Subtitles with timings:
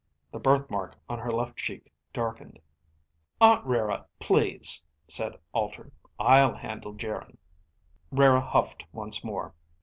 [0.31, 2.57] The birthmark on her left cheek darkened.
[3.39, 5.91] "Aunt Rara, please," said Alter.
[6.17, 7.37] "I'll handle Geryn."
[8.09, 9.53] Rara huffed once more.